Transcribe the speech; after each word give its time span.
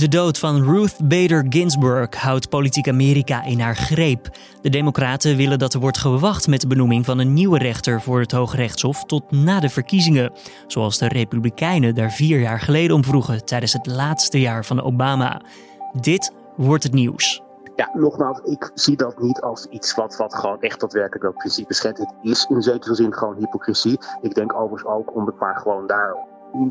De 0.00 0.08
dood 0.08 0.38
van 0.38 0.64
Ruth 0.64 1.08
Bader 1.08 1.46
Ginsburg 1.48 2.14
houdt 2.14 2.48
politiek 2.48 2.88
Amerika 2.88 3.44
in 3.44 3.60
haar 3.60 3.76
greep. 3.76 4.28
De 4.60 4.70
Democraten 4.70 5.36
willen 5.36 5.58
dat 5.58 5.74
er 5.74 5.80
wordt 5.80 5.98
gewacht 5.98 6.46
met 6.46 6.60
de 6.60 6.66
benoeming 6.66 7.04
van 7.04 7.18
een 7.18 7.32
nieuwe 7.32 7.58
rechter 7.58 8.00
voor 8.00 8.20
het 8.20 8.32
Hoge 8.32 8.56
Rechtshof 8.56 9.04
tot 9.04 9.30
na 9.30 9.60
de 9.60 9.68
verkiezingen. 9.68 10.32
Zoals 10.66 10.98
de 10.98 11.08
Republikeinen 11.08 11.94
daar 11.94 12.10
vier 12.10 12.40
jaar 12.40 12.60
geleden 12.60 12.96
om 12.96 13.04
vroegen 13.04 13.44
tijdens 13.44 13.72
het 13.72 13.86
laatste 13.86 14.40
jaar 14.40 14.64
van 14.64 14.82
Obama. 14.82 15.40
Dit 16.00 16.32
wordt 16.56 16.82
het 16.82 16.92
nieuws. 16.92 17.42
Ja, 17.76 17.90
nogmaals, 17.92 18.40
ik 18.44 18.70
zie 18.74 18.96
dat 18.96 19.20
niet 19.22 19.40
als 19.40 19.66
iets 19.66 19.94
wat, 19.94 20.16
wat 20.16 20.34
gewoon 20.34 20.60
echt 20.60 20.80
daadwerkelijk 20.80 21.24
dat 21.24 21.34
principe 21.34 21.74
schendt. 21.74 21.98
Het 21.98 22.14
is 22.22 22.46
in 22.48 22.62
zekere 22.62 22.94
zin 22.94 23.14
gewoon 23.14 23.36
hypocrisie. 23.36 23.98
Ik 24.20 24.34
denk 24.34 24.54
overigens 24.54 24.92
ook 24.92 25.14
om 25.14 25.26
het 25.26 25.38
maar 25.38 25.56
gewoon 25.56 25.86
daar 25.86 26.16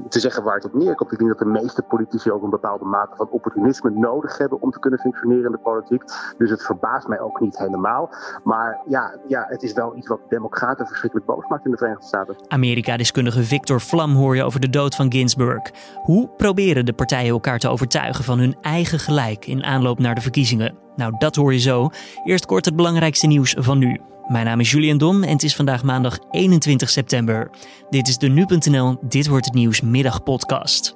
te 0.09 0.19
zeggen 0.19 0.43
waar 0.43 0.55
het 0.55 0.65
op 0.65 0.73
neerkomt. 0.73 1.11
Ik 1.11 1.17
denk 1.17 1.29
dat 1.29 1.39
de 1.39 1.61
meeste 1.61 1.81
politici 1.81 2.31
ook 2.31 2.43
een 2.43 2.49
bepaalde 2.49 2.85
mate 2.85 3.15
van 3.15 3.29
opportunisme 3.29 3.89
nodig 3.89 4.37
hebben 4.37 4.61
om 4.61 4.71
te 4.71 4.79
kunnen 4.79 4.99
functioneren 4.99 5.45
in 5.45 5.51
de 5.51 5.57
politiek. 5.57 6.03
Dus 6.37 6.49
het 6.49 6.63
verbaast 6.63 7.07
mij 7.07 7.19
ook 7.19 7.39
niet 7.39 7.57
helemaal. 7.57 8.09
Maar 8.43 8.81
ja, 8.87 9.15
ja 9.27 9.45
het 9.47 9.63
is 9.63 9.73
wel 9.73 9.95
iets 9.95 10.07
wat 10.07 10.19
democraten 10.29 10.87
verschrikkelijk 10.87 11.27
boos 11.27 11.47
maakt 11.47 11.65
in 11.65 11.71
de 11.71 11.77
Verenigde 11.77 12.05
Staten. 12.05 12.35
Amerika-deskundige 12.47 13.43
Victor 13.43 13.81
Vlam 13.81 14.15
hoor 14.15 14.35
je 14.35 14.43
over 14.43 14.59
de 14.59 14.69
dood 14.69 14.95
van 14.95 15.11
Ginsburg. 15.11 15.61
Hoe 16.03 16.29
proberen 16.37 16.85
de 16.85 16.93
partijen 16.93 17.31
elkaar 17.31 17.59
te 17.59 17.69
overtuigen 17.69 18.23
van 18.23 18.39
hun 18.39 18.57
eigen 18.61 18.99
gelijk 18.99 19.45
in 19.45 19.63
aanloop 19.63 19.99
naar 19.99 20.15
de 20.15 20.21
verkiezingen? 20.21 20.88
Nou, 20.99 21.13
dat 21.17 21.35
hoor 21.35 21.53
je 21.53 21.59
zo. 21.59 21.89
Eerst 22.23 22.45
kort 22.45 22.65
het 22.65 22.75
belangrijkste 22.75 23.27
nieuws 23.27 23.55
van 23.57 23.77
nu. 23.77 23.99
Mijn 24.27 24.45
naam 24.45 24.59
is 24.59 24.71
Julian 24.71 24.97
Dom 24.97 25.23
en 25.23 25.31
het 25.31 25.43
is 25.43 25.55
vandaag 25.55 25.83
maandag 25.83 26.19
21 26.31 26.89
september. 26.89 27.49
Dit 27.89 28.07
is 28.07 28.17
de 28.17 28.27
Nu.nl 28.27 28.97
Dit 29.01 29.27
wordt 29.27 29.45
het 29.45 29.53
nieuws 29.53 29.81
middagpodcast. 29.81 30.95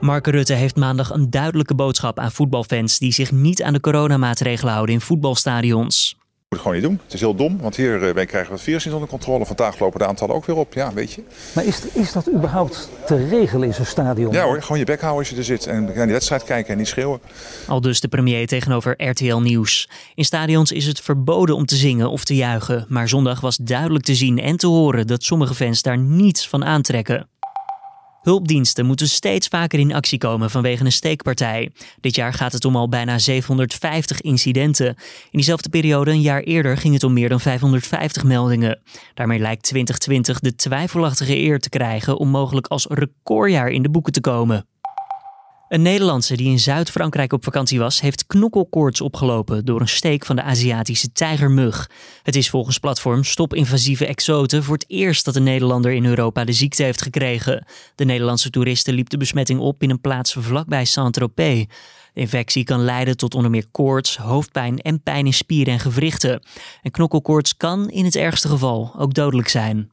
Mark 0.00 0.26
Rutte 0.26 0.52
heeft 0.52 0.76
maandag 0.76 1.10
een 1.10 1.30
duidelijke 1.30 1.74
boodschap 1.74 2.18
aan 2.18 2.32
voetbalfans 2.32 2.98
die 2.98 3.12
zich 3.12 3.32
niet 3.32 3.62
aan 3.62 3.72
de 3.72 3.80
coronamaatregelen 3.80 4.72
houden 4.72 4.94
in 4.94 5.00
voetbalstadions 5.00 6.16
moet 6.56 6.74
het 6.74 6.74
gewoon 6.74 6.98
niet 6.98 6.98
doen. 6.98 7.00
Het 7.04 7.14
is 7.14 7.20
heel 7.20 7.34
dom, 7.34 7.62
want 7.62 7.76
hier 7.76 8.02
uh, 8.02 8.26
krijgen 8.26 8.46
we 8.46 8.52
het 8.52 8.62
virus 8.62 8.84
niet 8.84 8.94
onder 8.94 9.08
controle. 9.08 9.46
Vandaag 9.46 9.78
lopen 9.78 9.98
de 9.98 10.06
aantallen 10.06 10.34
ook 10.34 10.44
weer 10.46 10.56
op, 10.56 10.74
ja, 10.74 10.92
weet 10.92 11.12
je. 11.12 11.22
Maar 11.52 11.64
is, 11.64 11.80
is 11.92 12.12
dat 12.12 12.28
überhaupt 12.32 12.88
te 13.06 13.28
regelen 13.28 13.68
in 13.68 13.74
zo'n 13.74 13.84
stadion? 13.84 14.32
Ja 14.32 14.44
hoor, 14.44 14.62
gewoon 14.62 14.78
je 14.78 14.84
bek 14.84 15.00
houden 15.00 15.20
als 15.20 15.30
je 15.30 15.36
er 15.36 15.44
zit 15.44 15.66
en 15.66 15.84
naar 15.84 16.04
die 16.04 16.12
wedstrijd 16.12 16.44
kijken 16.44 16.72
en 16.72 16.78
niet 16.78 16.88
schreeuwen. 16.88 17.20
Al 17.66 17.80
dus 17.80 18.00
de 18.00 18.08
premier 18.08 18.46
tegenover 18.46 19.08
RTL 19.08 19.36
Nieuws. 19.36 19.88
In 20.14 20.24
stadions 20.24 20.72
is 20.72 20.86
het 20.86 21.00
verboden 21.00 21.54
om 21.56 21.66
te 21.66 21.76
zingen 21.76 22.10
of 22.10 22.24
te 22.24 22.34
juichen. 22.34 22.86
Maar 22.88 23.08
zondag 23.08 23.40
was 23.40 23.56
duidelijk 23.56 24.04
te 24.04 24.14
zien 24.14 24.38
en 24.38 24.56
te 24.56 24.66
horen 24.66 25.06
dat 25.06 25.22
sommige 25.22 25.54
fans 25.54 25.82
daar 25.82 25.98
niets 25.98 26.48
van 26.48 26.64
aantrekken. 26.64 27.28
Hulpdiensten 28.26 28.86
moeten 28.86 29.08
steeds 29.08 29.48
vaker 29.48 29.78
in 29.78 29.94
actie 29.94 30.18
komen 30.18 30.50
vanwege 30.50 30.84
een 30.84 30.92
steekpartij. 30.92 31.70
Dit 32.00 32.14
jaar 32.14 32.32
gaat 32.32 32.52
het 32.52 32.64
om 32.64 32.76
al 32.76 32.88
bijna 32.88 33.18
750 33.18 34.20
incidenten. 34.20 34.86
In 34.86 34.96
diezelfde 35.30 35.68
periode 35.68 36.10
een 36.10 36.20
jaar 36.20 36.40
eerder 36.40 36.76
ging 36.76 36.94
het 36.94 37.02
om 37.02 37.12
meer 37.12 37.28
dan 37.28 37.40
550 37.40 38.24
meldingen. 38.24 38.80
Daarmee 39.14 39.38
lijkt 39.38 39.62
2020 39.62 40.40
de 40.40 40.54
twijfelachtige 40.54 41.36
eer 41.36 41.58
te 41.58 41.68
krijgen 41.68 42.16
om 42.16 42.28
mogelijk 42.28 42.66
als 42.66 42.86
recordjaar 42.88 43.68
in 43.68 43.82
de 43.82 43.90
boeken 43.90 44.12
te 44.12 44.20
komen. 44.20 44.66
Een 45.68 45.82
Nederlandse 45.82 46.36
die 46.36 46.50
in 46.50 46.58
Zuid-Frankrijk 46.58 47.32
op 47.32 47.44
vakantie 47.44 47.78
was, 47.78 48.00
heeft 48.00 48.26
knokkelkoorts 48.26 49.00
opgelopen 49.00 49.64
door 49.64 49.80
een 49.80 49.88
steek 49.88 50.24
van 50.26 50.36
de 50.36 50.42
Aziatische 50.42 51.12
tijgermug. 51.12 51.90
Het 52.22 52.36
is 52.36 52.50
volgens 52.50 52.78
platform 52.78 53.24
Stop 53.24 53.54
Invasieve 53.54 54.06
Exoten 54.06 54.64
voor 54.64 54.74
het 54.74 54.84
eerst 54.88 55.24
dat 55.24 55.36
een 55.36 55.42
Nederlander 55.42 55.92
in 55.92 56.04
Europa 56.04 56.44
de 56.44 56.52
ziekte 56.52 56.82
heeft 56.82 57.02
gekregen. 57.02 57.64
De 57.94 58.04
Nederlandse 58.04 58.50
toeristen 58.50 58.94
liep 58.94 59.08
de 59.08 59.16
besmetting 59.16 59.60
op 59.60 59.82
in 59.82 59.90
een 59.90 60.00
plaats 60.00 60.36
vlakbij 60.38 60.84
Saint-Tropez. 60.84 61.64
De 62.12 62.20
infectie 62.20 62.64
kan 62.64 62.84
leiden 62.84 63.16
tot 63.16 63.34
onder 63.34 63.50
meer 63.50 63.66
koorts, 63.70 64.16
hoofdpijn 64.16 64.78
en 64.78 65.02
pijn 65.02 65.26
in 65.26 65.34
spieren 65.34 65.72
en 65.72 65.80
gewrichten. 65.80 66.42
En 66.82 66.90
knokkelkoorts 66.90 67.56
kan 67.56 67.90
in 67.90 68.04
het 68.04 68.16
ergste 68.16 68.48
geval 68.48 68.94
ook 68.98 69.14
dodelijk 69.14 69.48
zijn. 69.48 69.90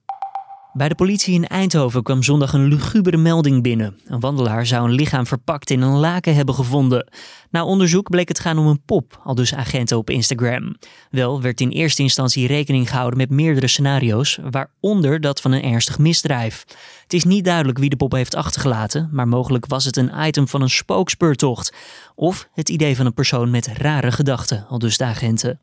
Bij 0.73 0.89
de 0.89 0.95
politie 0.95 1.34
in 1.34 1.47
Eindhoven 1.47 2.03
kwam 2.03 2.23
zondag 2.23 2.53
een 2.53 2.67
lugubere 2.67 3.17
melding 3.17 3.63
binnen. 3.63 4.00
Een 4.06 4.19
wandelaar 4.19 4.66
zou 4.66 4.88
een 4.88 4.95
lichaam 4.95 5.25
verpakt 5.25 5.69
in 5.69 5.81
een 5.81 5.97
laken 5.97 6.35
hebben 6.35 6.56
gevonden. 6.56 7.11
Na 7.50 7.66
onderzoek 7.66 8.09
bleek 8.09 8.28
het 8.28 8.39
gaan 8.39 8.57
om 8.57 8.67
een 8.67 8.83
pop, 8.85 9.22
al 9.23 9.35
dus 9.35 9.56
agenten 9.56 9.97
op 9.97 10.09
Instagram. 10.09 10.75
Wel 11.09 11.41
werd 11.41 11.62
in 11.62 11.69
eerste 11.69 12.01
instantie 12.01 12.47
rekening 12.47 12.89
gehouden 12.89 13.17
met 13.17 13.29
meerdere 13.29 13.67
scenario's, 13.67 14.39
waaronder 14.51 15.22
dat 15.22 15.41
van 15.41 15.51
een 15.51 15.63
ernstig 15.63 16.00
misdrijf. 16.00 16.63
Het 17.03 17.13
is 17.13 17.23
niet 17.23 17.45
duidelijk 17.45 17.78
wie 17.78 17.89
de 17.89 17.95
pop 17.95 18.12
heeft 18.12 18.35
achtergelaten, 18.35 19.09
maar 19.12 19.28
mogelijk 19.28 19.66
was 19.66 19.85
het 19.85 19.97
een 19.97 20.12
item 20.25 20.47
van 20.47 20.62
een 20.62 20.69
spookspeurtocht. 20.69 21.73
Of 22.16 22.47
het 22.53 22.69
idee 22.69 22.95
van 22.95 23.06
een 23.06 23.13
persoon 23.13 23.50
met 23.50 23.67
rare 23.67 24.12
gedachten, 24.12 24.66
al 24.67 24.79
dus 24.79 24.97
de 24.97 25.06
agenten. 25.06 25.59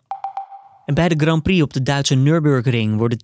En 0.90 0.96
bij 0.96 1.08
de 1.08 1.24
Grand 1.24 1.42
Prix 1.42 1.62
op 1.62 1.72
de 1.72 1.82
Duitse 1.82 2.14
Nürburgring 2.14 2.96
worden 2.96 3.18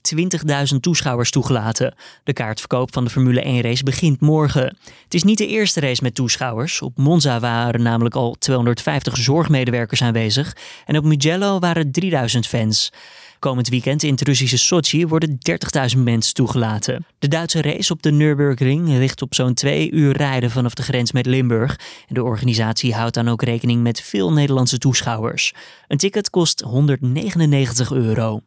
20.000 0.72 0.80
toeschouwers 0.80 1.30
toegelaten. 1.30 1.94
De 2.24 2.32
kaartverkoop 2.32 2.92
van 2.92 3.04
de 3.04 3.10
Formule 3.10 3.40
1 3.40 3.60
race 3.60 3.84
begint 3.84 4.20
morgen. 4.20 4.76
Het 5.04 5.14
is 5.14 5.22
niet 5.22 5.38
de 5.38 5.46
eerste 5.46 5.80
race 5.80 6.02
met 6.02 6.14
toeschouwers. 6.14 6.82
Op 6.82 6.96
Monza 6.96 7.40
waren 7.40 7.82
namelijk 7.82 8.14
al 8.14 8.36
250 8.38 9.16
zorgmedewerkers 9.16 10.02
aanwezig 10.02 10.56
en 10.84 10.96
op 10.96 11.04
Mugello 11.04 11.58
waren 11.58 11.92
3000 11.92 12.46
fans. 12.46 12.92
Komend 13.38 13.68
weekend 13.68 14.02
in 14.02 14.10
het 14.10 14.22
Russische 14.22 14.58
Sochi 14.58 15.06
worden 15.06 15.38
30.000 15.96 16.02
mensen 16.02 16.34
toegelaten. 16.34 17.06
De 17.18 17.28
Duitse 17.28 17.62
race 17.62 17.92
op 17.92 18.02
de 18.02 18.10
Nürburgring 18.10 18.88
ligt 18.88 19.22
op 19.22 19.34
zo'n 19.34 19.54
twee 19.54 19.90
uur 19.90 20.16
rijden 20.16 20.50
vanaf 20.50 20.74
de 20.74 20.82
grens 20.82 21.12
met 21.12 21.26
Limburg. 21.26 21.80
En 22.08 22.14
de 22.14 22.22
organisatie 22.22 22.94
houdt 22.94 23.14
dan 23.14 23.28
ook 23.28 23.42
rekening 23.42 23.82
met 23.82 24.00
veel 24.00 24.32
Nederlandse 24.32 24.78
toeschouwers. 24.78 25.54
Een 25.88 25.98
ticket 25.98 26.30
kost 26.30 26.60
199 26.60 27.92
euro. 27.92 28.40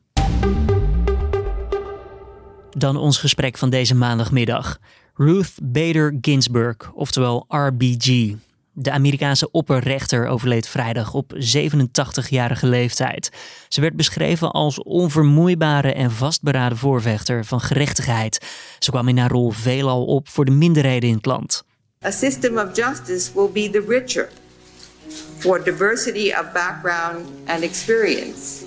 Dan 2.69 2.97
ons 2.97 3.17
gesprek 3.17 3.57
van 3.57 3.69
deze 3.69 3.95
maandagmiddag. 3.95 4.79
Ruth 5.13 5.53
Bader 5.63 6.17
Ginsburg, 6.21 6.91
oftewel 6.93 7.45
RBG. 7.47 8.35
De 8.81 8.91
Amerikaanse 8.91 9.51
opperrechter 9.51 10.27
overleed 10.27 10.67
vrijdag 10.67 11.13
op 11.13 11.33
87-jarige 11.35 12.67
leeftijd. 12.67 13.29
Ze 13.67 13.81
werd 13.81 13.95
beschreven 13.95 14.51
als 14.51 14.83
onvermoeibare 14.83 15.93
en 15.93 16.11
vastberaden 16.11 16.77
voorvechter 16.77 17.45
van 17.45 17.61
gerechtigheid. 17.61 18.45
Ze 18.79 18.91
kwam 18.91 19.07
in 19.07 19.17
haar 19.17 19.31
rol 19.31 19.49
veelal 19.49 20.05
op 20.05 20.29
voor 20.29 20.45
de 20.45 20.51
minderheden 20.51 21.09
in 21.09 21.15
het 21.15 21.25
land. 21.25 21.63
A 22.05 22.11
system 22.11 22.57
of 22.57 22.75
justice 22.75 23.31
will 23.33 23.49
be 23.53 23.69
the 23.69 23.85
richer 23.87 24.29
for 25.37 25.63
diversity 25.63 26.31
of 26.31 26.51
background 26.53 27.27
and 27.45 27.61
experience. 27.61 28.63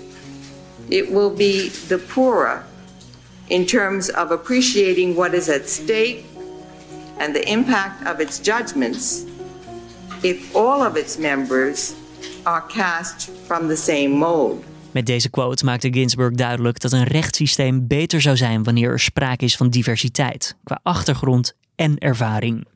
It 0.88 1.08
will 1.08 1.32
be 1.36 1.70
the 1.88 1.98
poorer 2.14 2.64
in 3.46 3.66
terms 3.66 4.10
of 4.10 4.30
appreciating 4.30 5.14
what 5.14 5.32
is 5.32 5.48
at 5.48 5.68
stake 5.68 6.22
and 7.18 7.34
the 7.34 7.42
impact 7.42 8.08
of 8.08 8.20
its 8.20 8.40
judgments 8.42 9.30
if 10.22 10.54
of 10.54 10.96
its 10.96 11.18
members 11.18 11.92
are 12.42 12.62
cast 12.66 13.30
from 13.46 13.68
the 13.68 13.76
same 13.76 14.08
mold. 14.08 14.64
Met 14.90 15.06
deze 15.06 15.30
quote 15.30 15.64
maakte 15.64 15.92
Ginsburg 15.92 16.34
duidelijk 16.34 16.80
dat 16.80 16.92
een 16.92 17.04
rechtssysteem 17.04 17.86
beter 17.86 18.20
zou 18.20 18.36
zijn 18.36 18.62
wanneer 18.62 18.90
er 18.90 19.00
sprake 19.00 19.44
is 19.44 19.56
van 19.56 19.70
diversiteit, 19.70 20.56
qua 20.64 20.80
achtergrond 20.82 21.54
en 21.74 21.98
ervaring. 21.98 22.66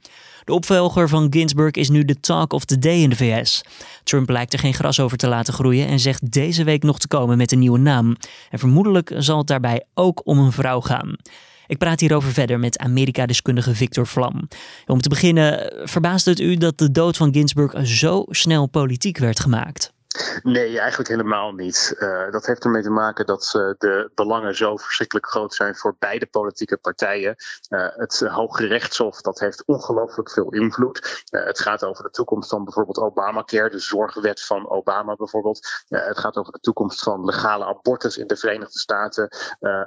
De 0.45 0.53
opvolger 0.53 1.09
van 1.09 1.27
Ginsburg 1.31 1.75
is 1.75 1.89
nu 1.89 2.05
de 2.05 2.21
talk 2.21 2.53
of 2.53 2.65
the 2.65 2.79
day 2.79 2.97
in 2.97 3.11
de 3.11 3.17
VS. 3.17 3.65
Trump 4.05 4.29
lijkt 4.29 4.53
er 4.53 4.59
geen 4.59 4.75
gras 4.75 5.01
over 5.01 5.17
te 5.17 5.29
laten 5.29 5.55
groeien 5.55 5.87
en 5.87 6.01
zegt 6.01 6.33
deze 6.33 6.65
week 6.65 6.83
nog 6.83 6.99
te 6.99 7.09
komen 7.09 7.37
met 7.37 7.53
een 7.53 7.59
nieuwe 7.59 7.79
naam. 7.79 8.17
En 8.51 8.59
vermoedelijk 8.59 9.12
zal 9.17 9.39
het 9.39 9.47
daarbij 9.47 9.85
ook 9.95 10.21
om 10.25 10.39
een 10.39 10.53
vrouw 10.53 10.81
gaan. 10.81 11.17
Ik 11.66 11.78
praat 11.78 12.00
hierover 12.00 12.32
verder 12.32 12.59
met 12.59 12.78
Amerika-deskundige 12.78 13.75
Victor 13.75 14.06
Vlam. 14.06 14.49
Om 14.87 15.00
te 15.00 15.09
beginnen, 15.09 15.72
verbaast 15.88 16.25
het 16.25 16.41
u 16.41 16.56
dat 16.56 16.78
de 16.78 16.91
dood 16.91 17.17
van 17.17 17.32
Ginsburg 17.32 17.87
zo 17.87 18.25
snel 18.29 18.67
politiek 18.67 19.19
werd 19.19 19.41
gemaakt? 19.41 19.94
Nee, 20.43 20.79
eigenlijk 20.79 21.09
helemaal 21.09 21.53
niet. 21.53 21.95
Uh, 21.99 22.31
dat 22.31 22.47
heeft 22.47 22.65
ermee 22.65 22.83
te 22.83 22.91
maken 22.91 23.27
dat 23.27 23.53
uh, 23.57 23.75
de 23.79 24.11
belangen 24.15 24.57
zo 24.57 24.77
verschrikkelijk 24.77 25.27
groot 25.27 25.55
zijn 25.55 25.77
voor 25.77 25.97
beide 25.99 26.27
politieke 26.27 26.77
partijen. 26.77 27.37
Uh, 27.69 27.89
het 27.91 28.21
Hoge 28.21 28.67
Rechtshof 28.67 29.21
dat 29.21 29.39
heeft 29.39 29.65
ongelooflijk 29.67 30.31
veel 30.31 30.53
invloed. 30.53 31.25
het 31.31 31.61
gaat 31.61 31.85
over 31.85 32.05
de 32.05 32.11
toekomst 32.11 32.51
van 32.51 32.65
bijvoorbeeld 32.65 32.99
Obamacare, 32.99 33.71
de 33.71 33.79
zorgwet 33.79 34.43
van 34.43 34.69
Obama 34.69 35.17
bijvoorbeeld. 35.17 35.85
het 35.89 36.19
gaat 36.19 36.37
over 36.37 36.53
de 36.53 36.61
toekomst 36.61 37.03
van 37.03 37.25
legale 37.25 37.65
abortus 37.65 38.17
in 38.17 38.27
de 38.27 38.37
Verenigde 38.37 38.79
Staten. 38.79 39.29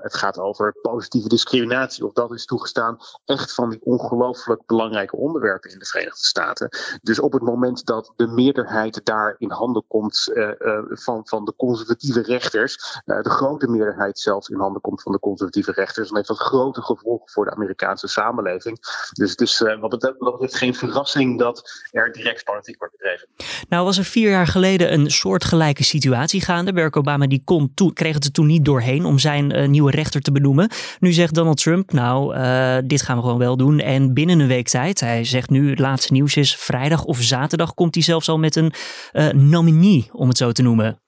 het 0.02 0.16
gaat 0.16 0.40
over 0.40 0.76
positieve 0.82 1.28
discriminatie, 1.28 2.06
of 2.06 2.14
dat 2.14 2.32
is 2.32 2.46
toegestaan. 2.46 2.98
Echt 3.26 3.54
van 3.54 3.70
die 3.70 3.82
ongelooflijk 3.84 4.66
belangrijke 4.66 5.16
onderwerpen 5.16 5.72
in 5.72 5.80
de 5.80 5.86
Verenigde 5.86 6.26
Staten. 6.26 6.70
Dus 7.02 7.20
op 7.20 7.34
het 7.34 7.42
moment 7.42 7.86
dat 7.86 8.14
de 8.16 8.28
meerderheid 8.28 9.06
daar 9.06 9.36
in 9.38 9.52
handen 9.52 9.84
komt 9.88 10.19
komt 10.24 11.04
van, 11.04 11.22
van 11.26 11.46
de 11.46 11.54
conservatieve 11.58 12.22
rechters, 12.22 13.02
de 13.06 13.30
grote 13.30 13.68
meerderheid 13.68 14.20
zelfs 14.20 14.50
in 14.50 14.60
handen 14.60 14.82
komt 14.82 15.02
van 15.02 15.12
de 15.12 15.20
conservatieve 15.20 15.72
rechters, 15.72 16.08
dan 16.08 16.16
heeft 16.16 16.28
dat 16.28 16.38
grote 16.38 16.82
gevolgen 16.82 17.30
voor 17.30 17.46
de 17.46 17.52
Amerikaanse 17.52 18.08
samenleving. 18.08 18.78
Dus 19.14 19.32
het 19.32 19.42
is 19.42 19.64
wat 19.80 19.90
betreft 19.90 20.56
geen 20.56 20.76
verrassing 20.76 21.40
dat 21.40 21.72
er 21.92 22.12
direct 22.12 22.44
politiek 22.44 22.78
wordt 22.78 22.98
bedreven. 22.98 23.28
Nou 23.70 23.86
was 23.86 23.98
er 23.98 24.04
vier 24.04 24.30
jaar 24.30 24.48
geleden 24.48 24.94
een 24.94 25.12
soortgelijke 25.12 25.84
situatie 25.84 26.42
gaande. 26.42 26.74
Barack 26.74 26.98
Obama 26.98 27.28
die 27.28 27.42
kon 27.44 27.74
kreeg 27.94 28.14
het 28.14 28.26
er 28.26 28.32
toen 28.32 28.48
niet 28.48 28.66
doorheen 28.66 29.06
om 29.06 29.20
zijn 29.20 29.72
nieuwe 29.72 29.92
rechter 29.92 30.22
te 30.22 30.32
benoemen. 30.32 30.70
Nu 31.00 31.12
zegt 31.12 31.34
Donald 31.34 31.58
Trump, 31.62 31.92
nou, 31.92 32.36
dit 32.88 33.02
gaan 33.02 33.16
we 33.16 33.22
gewoon 33.22 33.38
wel 33.38 33.58
doen. 33.58 33.80
En 33.80 34.14
binnen 34.14 34.40
een 34.40 34.48
week 34.48 34.68
tijd, 34.68 35.00
hij 35.00 35.24
zegt 35.24 35.50
nu, 35.50 35.70
het 35.70 35.80
laatste 35.80 36.14
nieuws 36.14 36.36
is 36.36 36.56
vrijdag 36.56 37.04
of 37.04 37.18
zaterdag 37.22 37.74
komt 37.74 37.94
hij 37.94 38.04
zelfs 38.04 38.30
al 38.30 38.38
met 38.38 38.56
een 38.56 38.74
uh, 39.14 39.30
nominee, 39.30 40.09
om 40.12 40.28
het 40.28 40.38
zo 40.38 40.52
te 40.52 40.62
noemen. 40.62 41.00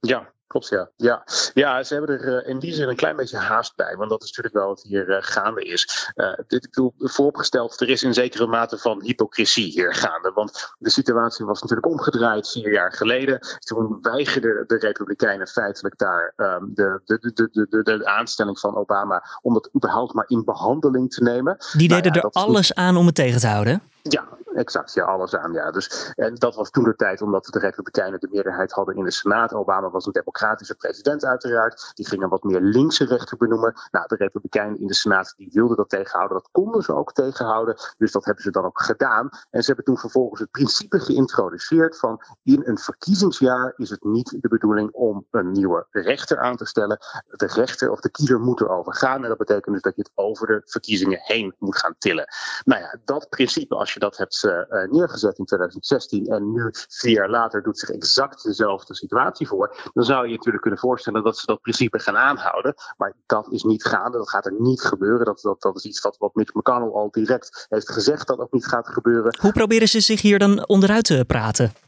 Ja, 0.00 0.34
Klopt, 0.46 0.68
ja. 0.68 0.90
ja. 0.96 1.24
Ja, 1.54 1.82
ze 1.82 1.94
hebben 1.94 2.20
er 2.20 2.42
uh, 2.42 2.48
in 2.48 2.58
die 2.58 2.74
zin 2.74 2.88
een 2.88 2.96
klein 2.96 3.16
beetje 3.16 3.36
haast 3.36 3.76
bij. 3.76 3.96
Want 3.96 4.10
dat 4.10 4.22
is 4.22 4.28
natuurlijk 4.28 4.54
wel 4.54 4.66
wat 4.66 4.82
hier 4.82 5.08
uh, 5.08 5.16
gaande 5.20 5.64
is. 5.64 6.10
Uh, 6.14 6.34
dit, 6.46 6.64
ik 6.64 6.70
bedoel, 6.70 6.94
vooropgesteld, 6.98 7.80
er 7.80 7.88
is 7.88 8.02
in 8.02 8.14
zekere 8.14 8.46
mate 8.46 8.78
van 8.78 9.02
hypocrisie 9.02 9.72
hier 9.72 9.94
gaande. 9.94 10.32
Want 10.34 10.74
de 10.78 10.90
situatie 10.90 11.46
was 11.46 11.60
natuurlijk 11.60 11.88
omgedraaid 11.88 12.48
vier 12.48 12.72
jaar 12.72 12.92
geleden. 12.92 13.38
Toen 13.58 13.98
weigerden 14.02 14.64
de 14.66 14.76
Republikeinen 14.76 15.46
feitelijk 15.46 15.98
daar 15.98 16.32
um, 16.36 16.70
de, 16.74 17.00
de, 17.04 17.18
de, 17.18 17.48
de, 17.52 17.66
de, 17.68 17.82
de, 17.82 18.06
aanstelling 18.06 18.58
van 18.58 18.76
Obama. 18.76 19.24
om 19.42 19.54
dat 19.54 19.70
überhaupt 19.76 20.12
maar 20.12 20.28
in 20.28 20.44
behandeling 20.44 21.10
te 21.10 21.22
nemen. 21.22 21.56
Die 21.72 21.88
deden 21.88 22.12
nou 22.12 22.14
ja, 22.14 22.22
er 22.22 22.42
alles 22.42 22.74
aan 22.74 22.96
om 22.96 23.06
het 23.06 23.14
tegen 23.14 23.40
te 23.40 23.46
houden. 23.46 23.82
Ja, 24.08 24.28
exact. 24.54 24.94
Ja, 24.94 25.04
alles 25.04 25.36
aan. 25.36 25.52
Ja. 25.52 25.70
Dus, 25.70 26.12
en 26.14 26.34
dat 26.34 26.54
was 26.54 26.70
toen 26.70 26.84
de 26.84 26.96
tijd 26.96 27.22
omdat 27.22 27.44
de 27.44 27.58
Republikeinen 27.58 28.20
de 28.20 28.28
meerderheid 28.30 28.72
hadden 28.72 28.96
in 28.96 29.04
de 29.04 29.10
Senaat. 29.10 29.52
Obama 29.52 29.90
was 29.90 30.06
een 30.06 30.12
democratische 30.12 30.74
president 30.74 31.24
uiteraard. 31.24 31.90
Die 31.94 32.06
ging 32.06 32.22
een 32.22 32.28
wat 32.28 32.42
meer 32.42 32.60
linkse 32.60 33.04
rechter 33.04 33.36
benoemen. 33.36 33.74
Nou, 33.90 34.06
de 34.06 34.16
Republikeinen 34.16 34.80
in 34.80 34.86
de 34.86 34.94
Senaat 34.94 35.34
die 35.36 35.48
wilden 35.52 35.76
dat 35.76 35.88
tegenhouden. 35.88 36.36
Dat 36.36 36.48
konden 36.52 36.82
ze 36.82 36.94
ook 36.94 37.12
tegenhouden. 37.12 37.76
Dus 37.98 38.12
dat 38.12 38.24
hebben 38.24 38.42
ze 38.42 38.50
dan 38.50 38.64
ook 38.64 38.82
gedaan. 38.82 39.28
En 39.50 39.60
ze 39.60 39.66
hebben 39.66 39.84
toen 39.84 39.98
vervolgens 39.98 40.40
het 40.40 40.50
principe 40.50 40.98
geïntroduceerd 40.98 41.98
van 41.98 42.20
in 42.42 42.62
een 42.64 42.78
verkiezingsjaar 42.78 43.72
is 43.76 43.90
het 43.90 44.04
niet 44.04 44.36
de 44.40 44.48
bedoeling 44.48 44.90
om 44.92 45.26
een 45.30 45.52
nieuwe 45.52 45.86
rechter 45.90 46.38
aan 46.38 46.56
te 46.56 46.64
stellen. 46.64 46.98
De 47.30 47.46
rechter 47.46 47.90
of 47.90 48.00
de 48.00 48.10
kiezer 48.10 48.40
moet 48.40 48.60
erover 48.60 48.94
gaan. 48.94 49.22
En 49.22 49.28
dat 49.28 49.38
betekent 49.38 49.74
dus 49.74 49.82
dat 49.82 49.96
je 49.96 50.02
het 50.02 50.12
over 50.14 50.46
de 50.46 50.62
verkiezingen 50.64 51.20
heen 51.22 51.54
moet 51.58 51.78
gaan 51.78 51.94
tillen. 51.98 52.28
Nou 52.64 52.80
ja, 52.80 52.96
dat 53.04 53.28
principe, 53.28 53.74
als 53.74 53.92
dat 54.00 54.16
hebt 54.16 54.44
uh, 54.44 54.90
neergezet 54.90 55.38
in 55.38 55.44
2016 55.44 56.26
en 56.26 56.52
nu 56.52 56.68
vier 56.88 57.12
jaar 57.12 57.30
later 57.30 57.62
doet 57.62 57.78
zich 57.78 57.88
exact 57.88 58.42
dezelfde 58.42 58.94
situatie 58.94 59.46
voor, 59.46 59.76
dan 59.92 60.04
zou 60.04 60.22
je 60.22 60.30
je 60.30 60.36
natuurlijk 60.36 60.62
kunnen 60.62 60.80
voorstellen 60.80 61.22
dat 61.22 61.38
ze 61.38 61.46
dat 61.46 61.60
principe 61.60 61.98
gaan 61.98 62.16
aanhouden. 62.16 62.74
Maar 62.96 63.12
dat 63.26 63.46
is 63.50 63.62
niet 63.62 63.84
gaande, 63.84 64.18
dat 64.18 64.30
gaat 64.30 64.46
er 64.46 64.54
niet 64.58 64.80
gebeuren. 64.80 65.24
Dat, 65.26 65.40
dat, 65.40 65.62
dat 65.62 65.76
is 65.76 65.84
iets 65.84 66.00
wat, 66.00 66.16
wat 66.18 66.34
Mitch 66.34 66.54
McConnell 66.54 66.90
al 66.90 67.10
direct 67.10 67.66
heeft 67.68 67.92
gezegd 67.92 68.26
dat 68.26 68.38
ook 68.38 68.52
niet 68.52 68.66
gaat 68.66 68.88
gebeuren. 68.88 69.38
Hoe 69.40 69.52
proberen 69.52 69.88
ze 69.88 70.00
zich 70.00 70.20
hier 70.20 70.38
dan 70.38 70.68
onderuit 70.68 71.04
te 71.04 71.24
praten? 71.26 71.85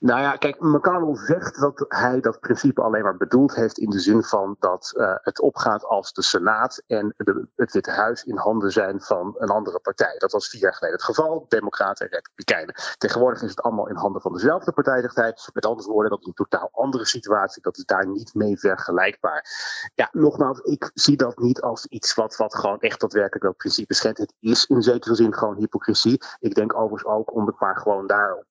Nou 0.00 0.20
ja, 0.20 0.36
kijk, 0.36 0.60
McConnell 0.60 1.16
zegt 1.16 1.60
dat 1.60 1.84
hij 1.88 2.20
dat 2.20 2.40
principe 2.40 2.82
alleen 2.82 3.02
maar 3.02 3.16
bedoeld 3.16 3.54
heeft 3.54 3.78
in 3.78 3.90
de 3.90 4.00
zin 4.00 4.22
van 4.22 4.56
dat 4.58 4.92
uh, 4.96 5.14
het 5.14 5.40
opgaat 5.40 5.84
als 5.84 6.12
de 6.12 6.22
Senaat 6.22 6.82
en 6.86 7.14
de, 7.16 7.48
het 7.56 7.72
Witte 7.72 7.90
Huis 7.90 8.24
in 8.24 8.36
handen 8.36 8.72
zijn 8.72 9.00
van 9.00 9.34
een 9.38 9.48
andere 9.48 9.80
partij. 9.80 10.14
Dat 10.18 10.32
was 10.32 10.48
vier 10.48 10.60
jaar 10.60 10.74
geleden 10.74 10.96
het 10.96 11.06
geval, 11.06 11.44
Democraten 11.48 12.06
en 12.06 12.12
Republikeinen. 12.12 12.74
Tegenwoordig 12.98 13.42
is 13.42 13.50
het 13.50 13.62
allemaal 13.62 13.88
in 13.88 13.96
handen 13.96 14.20
van 14.20 14.32
dezelfde 14.32 14.72
partij. 14.72 14.94
Met 15.52 15.66
andere 15.66 15.88
woorden, 15.88 16.10
dat 16.10 16.20
is 16.20 16.26
een 16.26 16.32
totaal 16.32 16.68
andere 16.72 17.04
situatie, 17.04 17.62
dat 17.62 17.76
is 17.76 17.84
daar 17.84 18.06
niet 18.06 18.34
mee 18.34 18.58
vergelijkbaar. 18.58 19.44
Ja, 19.94 20.08
nogmaals, 20.12 20.60
ik 20.60 20.90
zie 20.94 21.16
dat 21.16 21.38
niet 21.38 21.60
als 21.60 21.86
iets 21.86 22.14
wat, 22.14 22.36
wat 22.36 22.54
gewoon 22.54 22.80
echt 22.80 23.00
daadwerkelijk 23.00 23.44
dat 23.44 23.56
principe 23.56 23.94
schendt. 23.94 24.18
Het 24.18 24.34
is 24.40 24.66
in 24.66 24.82
zekere 24.82 25.14
zin 25.14 25.34
gewoon 25.34 25.56
hypocrisie. 25.56 26.22
Ik 26.38 26.54
denk 26.54 26.74
overigens 26.74 27.04
ook 27.04 27.34
om 27.34 27.46
het 27.46 27.60
maar 27.60 27.76
gewoon 27.76 28.06
daarop 28.06 28.44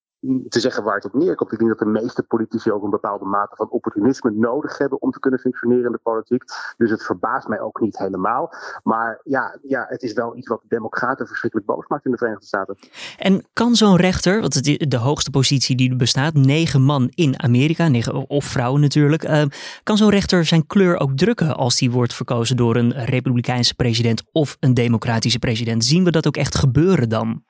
te 0.50 0.60
zeggen 0.60 0.83
waar 0.83 0.95
het 0.95 1.06
op 1.06 1.13
neerkomt. 1.13 1.51
Ik 1.51 1.57
denk 1.57 1.69
dat 1.69 1.80
de 1.80 2.01
meeste 2.01 2.24
politici 2.24 2.72
ook 2.72 2.83
een 2.83 2.89
bepaalde 2.89 3.25
mate 3.25 3.56
van 3.56 3.69
opportunisme 3.69 4.31
nodig 4.31 4.77
hebben 4.77 5.01
om 5.01 5.12
te 5.12 5.19
kunnen 5.19 5.39
functioneren 5.39 5.86
in 5.86 5.92
de 5.92 6.00
politiek. 6.04 6.44
Dus 6.77 6.89
het 6.89 7.04
verbaast 7.04 7.48
mij 7.48 7.60
ook 7.60 7.80
niet 7.80 7.98
helemaal. 7.98 8.54
Maar 8.83 9.22
ja, 9.24 9.57
ja 9.62 9.86
het 9.89 10.01
is 10.04 10.13
wel 10.13 10.38
iets 10.38 10.48
wat 10.48 10.62
de 10.62 10.68
Democraten 10.68 11.27
verschrikkelijk 11.27 11.68
boos 11.68 11.88
maakt 11.88 12.06
in 12.06 12.12
de 12.12 12.18
Verenigde 12.18 12.45
Staten. 12.45 12.77
En 13.18 13.45
kan 13.54 13.75
zo'n 13.75 13.95
rechter, 13.95 14.39
want 14.39 14.54
het 14.54 14.68
is 14.68 14.77
de 14.77 14.98
hoogste 14.98 15.30
positie 15.30 15.75
die 15.75 15.89
er 15.89 15.95
bestaat, 15.95 16.33
negen 16.33 16.81
man 16.81 17.12
in 17.13 17.42
Amerika, 17.42 17.88
negen, 17.88 18.30
of 18.30 18.45
vrouwen 18.45 18.81
natuurlijk, 18.81 19.24
uh, 19.24 19.44
kan 19.83 19.98
zo'n 19.98 20.10
rechter 20.10 20.45
zijn 20.45 20.68
kleur 20.68 21.00
ook 21.00 21.18
drukken 21.18 21.56
als 21.56 21.78
die 21.78 21.92
wordt 21.92 22.13
verkozen 22.13 22.57
door 22.57 22.75
een 22.75 22.94
republikeinse 22.94 23.75
president 23.75 24.24
of 24.31 24.57
een 24.60 24.74
democratische 24.74 25.39
president? 25.39 25.86
Zien 25.86 26.04
we 26.04 26.12
dat 26.12 26.28
ook 26.28 26.38
echt 26.38 26.56
gebeuren 26.56 27.10
dan? 27.10 27.44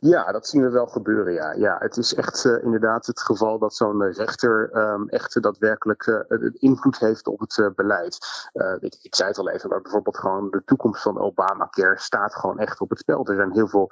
Ja, 0.00 0.32
dat 0.32 0.46
zien 0.46 0.62
we 0.62 0.70
wel 0.70 0.86
gebeuren, 0.86 1.32
ja. 1.32 1.52
ja 1.52 1.76
het 1.78 1.96
is 1.96 2.14
echt 2.14 2.44
uh, 2.44 2.62
inderdaad 2.62 3.06
het 3.06 3.20
geval 3.20 3.58
dat 3.58 3.74
zo'n 3.74 4.12
rechter 4.12 4.76
um, 4.76 5.08
echt 5.08 5.42
daadwerkelijk 5.42 6.06
uh, 6.06 6.50
invloed 6.52 6.98
heeft 6.98 7.26
op 7.26 7.40
het 7.40 7.72
beleid. 7.74 8.18
Ik, 8.80 8.98
ik, 9.02 9.14
zei 9.14 9.28
het 9.28 9.38
al 9.38 9.48
even, 9.48 9.68
maar 9.68 9.80
bijvoorbeeld 9.80 10.18
gewoon 10.18 10.50
de 10.50 10.62
toekomst 10.64 11.02
van 11.02 11.18
Obamacare 11.18 11.98
staat 11.98 12.34
gewoon 12.34 12.58
echt 12.58 12.80
op 12.80 12.90
het 12.90 12.98
spel. 12.98 13.26
Er 13.26 13.34
zijn 13.34 13.52
heel 13.52 13.68
veel 13.68 13.90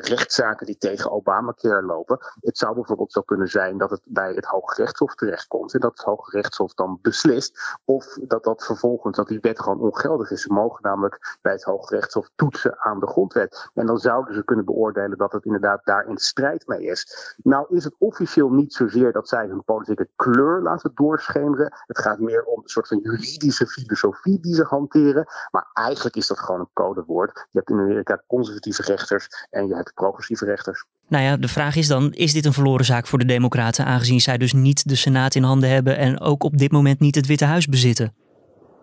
rechtszaken 0.00 0.66
die 0.66 0.78
tegen 0.78 1.10
Obamacare 1.10 1.82
lopen. 1.82 2.18
Het 2.40 2.58
zou 2.58 2.74
bijvoorbeeld 2.74 3.12
zo 3.12 3.20
kunnen 3.20 3.48
zijn 3.48 3.78
dat 3.78 3.90
het 3.90 4.00
bij 4.04 4.32
het 4.32 4.44
Hoge 4.44 4.82
Rechtshof 4.82 5.14
terechtkomt 5.14 5.74
en 5.74 5.80
dat 5.80 5.92
het 5.96 6.06
Hoge 6.06 6.30
Rechtshof 6.30 6.74
dan 6.74 6.98
beslist 7.02 7.78
of 7.84 8.18
dat 8.22 8.44
dat 8.44 8.64
vervolgens, 8.64 9.16
dat 9.16 9.28
die 9.28 9.40
wet 9.40 9.60
gewoon 9.60 9.80
ongeldig 9.80 10.30
is. 10.30 10.42
Ze 10.42 10.52
mogen 10.52 10.82
namelijk 10.82 11.36
bij 11.42 11.52
het 11.52 11.62
Hoge 11.62 11.94
Rechtshof 11.94 12.30
toetsen 12.34 12.78
aan 12.78 13.00
de 13.00 13.06
grondwet. 13.06 13.70
En 13.74 13.86
dan 13.86 13.98
zouden 13.98 14.34
ze 14.34 14.44
kunnen 14.44 14.64
beoordelen 14.64 15.15
dat 15.16 15.32
het 15.32 15.44
inderdaad 15.44 15.84
daar 15.84 16.08
in 16.08 16.16
strijd 16.16 16.66
mee 16.66 16.86
is. 16.86 17.34
Nou 17.42 17.76
is 17.76 17.84
het 17.84 17.94
officieel 17.98 18.50
niet 18.50 18.72
zozeer 18.72 19.12
dat 19.12 19.28
zij 19.28 19.46
hun 19.46 19.64
politieke 19.64 20.08
kleur 20.16 20.62
laten 20.62 20.92
doorschemeren. 20.94 21.72
Het 21.86 21.98
gaat 21.98 22.18
meer 22.18 22.44
om 22.44 22.62
een 22.62 22.68
soort 22.68 22.88
van 22.88 23.00
juridische 23.02 23.66
filosofie 23.66 24.40
die 24.40 24.54
ze 24.54 24.62
hanteren. 24.62 25.26
Maar 25.50 25.66
eigenlijk 25.72 26.16
is 26.16 26.26
dat 26.26 26.38
gewoon 26.38 26.60
een 26.60 26.70
codewoord. 26.72 27.46
Je 27.50 27.58
hebt 27.58 27.70
in 27.70 27.78
Amerika 27.78 28.22
conservatieve 28.26 28.82
rechters 28.82 29.28
en 29.50 29.66
je 29.66 29.74
hebt 29.74 29.94
progressieve 29.94 30.44
rechters. 30.44 30.84
Nou 31.08 31.24
ja, 31.24 31.36
de 31.36 31.48
vraag 31.48 31.76
is 31.76 31.86
dan, 31.86 32.12
is 32.12 32.32
dit 32.32 32.44
een 32.44 32.52
verloren 32.52 32.84
zaak 32.84 33.06
voor 33.06 33.18
de 33.18 33.24
Democraten, 33.24 33.84
aangezien 33.84 34.20
zij 34.20 34.38
dus 34.38 34.52
niet 34.52 34.88
de 34.88 34.96
Senaat 34.96 35.34
in 35.34 35.42
handen 35.42 35.70
hebben 35.70 35.96
en 35.96 36.20
ook 36.20 36.42
op 36.42 36.58
dit 36.58 36.72
moment 36.72 37.00
niet 37.00 37.14
het 37.14 37.26
Witte 37.26 37.44
Huis 37.44 37.66
bezitten? 37.66 38.14